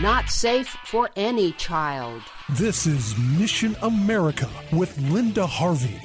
[0.00, 2.20] Not safe for any child.
[2.48, 6.02] This is Mission America with Linda Harvey.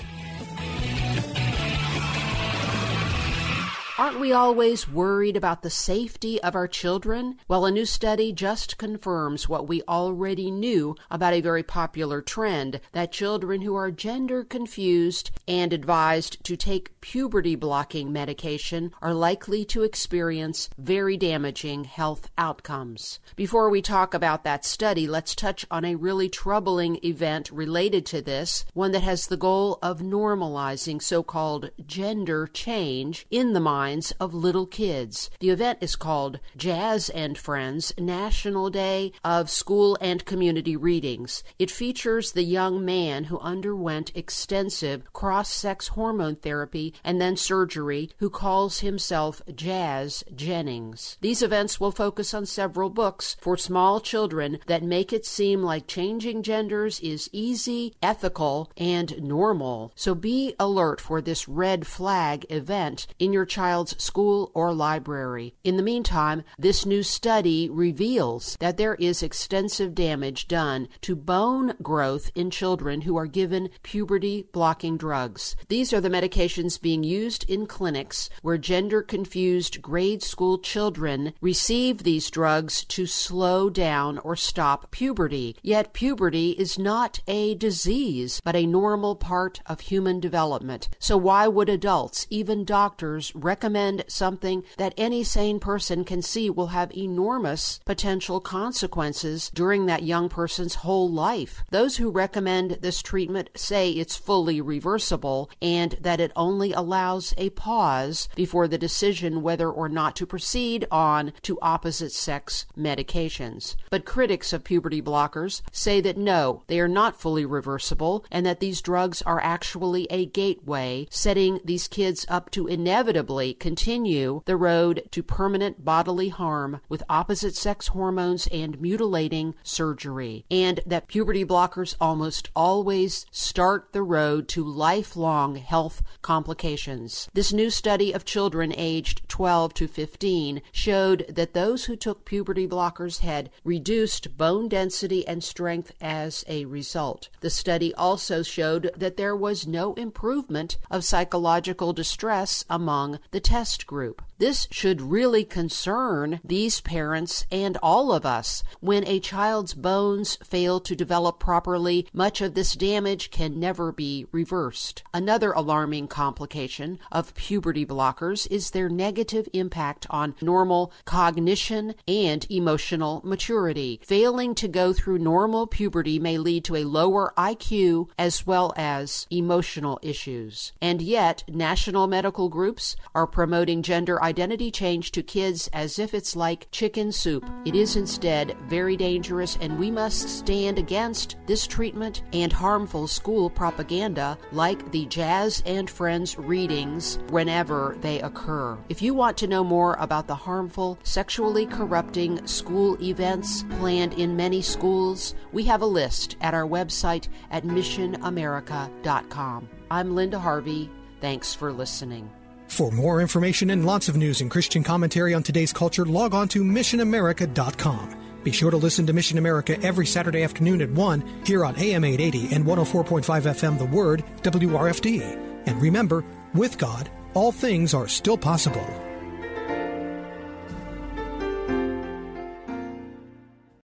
[3.99, 7.38] Aren't we always worried about the safety of our children?
[7.49, 12.80] Well, a new study just confirms what we already knew about a very popular trend
[12.94, 19.66] that children who are gender confused and advised to take puberty blocking medication are likely
[19.66, 23.20] to experience very damaging health outcomes.
[23.36, 28.22] Before we talk about that study, let's touch on a really troubling event related to
[28.22, 33.89] this, one that has the goal of normalizing so called gender change in the mind
[33.90, 35.32] minds of little kids.
[35.40, 41.44] The event is called Jazz and Friends National Day of School and Community Readings.
[41.58, 48.12] It features the young man who underwent extensive cross sex hormone therapy and then surgery
[48.20, 51.18] who calls himself Jazz Jennings.
[51.22, 55.88] These events will focus on several books for small children that make it seem like
[55.88, 59.92] changing genders is easy, ethical, and normal.
[59.96, 65.55] So be alert for this red flag event in your child's child's school or library.
[65.63, 71.75] In the meantime, this new study reveals that there is extensive damage done to bone
[71.81, 75.55] growth in children who are given puberty blocking drugs.
[75.69, 82.03] These are the medications being used in clinics where gender confused grade school children receive
[82.03, 85.55] these drugs to slow down or stop puberty.
[85.61, 90.89] Yet puberty is not a disease, but a normal part of human development.
[91.00, 96.50] So why would adults, even doctors, recommend recommend something that any sane person can see
[96.50, 101.63] will have enormous potential consequences during that young person's whole life.
[101.69, 107.52] Those who recommend this treatment say it's fully reversible and that it only allows a
[107.52, 113.75] pause before the decision whether or not to proceed on to opposite sex medications.
[113.91, 118.62] But critics of puberty blockers say that no, they are not fully reversible and that
[118.62, 125.04] these drugs are actually a gateway, setting these kids up to inevitably continue the road
[125.12, 131.96] to permanent bodily harm with opposite sex hormones and mutilating surgery, and that puberty blockers
[132.00, 137.30] almost always start the road to lifelong health complications.
[137.34, 142.68] This new study of children aged 12 to 15 showed that those who took puberty
[142.68, 147.30] blockers had reduced bone density and strength as a result.
[147.42, 153.88] The study also showed that there was no improvement of psychological distress among the test
[153.88, 154.22] group.
[154.38, 158.63] This should really concern these parents and all of us.
[158.79, 164.25] When a child's bones fail to develop properly, much of this damage can never be
[164.31, 165.03] reversed.
[165.13, 173.21] Another alarming complication of puberty blockers is their negative impact on normal cognition and emotional
[173.25, 174.01] maturity.
[174.06, 179.27] Failing to go through normal puberty may lead to a lower IQ as well as
[179.29, 180.71] emotional issues.
[180.81, 186.35] And yet, national medical groups are promoting gender identity change to kids as if it's
[186.35, 187.45] like chicken soup.
[187.66, 193.50] It is instead very dangerous, and we must stand against this treatment and harmful school
[193.50, 198.78] propaganda like the Jazz and Friends readings whenever they occur.
[198.89, 204.35] If you want to know more about the harmful, sexually corrupting school events planned in
[204.35, 209.69] many schools, we have a list at our website at missionamerica.com.
[209.91, 210.89] I'm Linda Harvey.
[211.19, 212.29] Thanks for listening.
[212.69, 216.47] For more information and lots of news and Christian commentary on today's culture, log on
[216.50, 218.16] to missionamerica.com.
[218.44, 222.06] Be sure to listen to Mission America every Saturday afternoon at 1 here on AM
[222.06, 225.21] 880 and 104.5 FM The Word, WRFD.
[225.66, 226.24] And remember,
[226.54, 229.08] with God, all things are still possible.